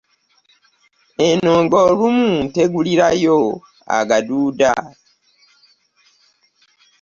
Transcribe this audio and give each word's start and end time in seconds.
Eno 1.27 1.53
nga 1.63 1.77
olumu 1.89 2.29
ntegulirayo 2.47 3.39
agaduuda. 3.97 4.71